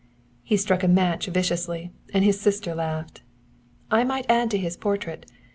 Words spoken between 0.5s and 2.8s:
struck a match viciously, and his sister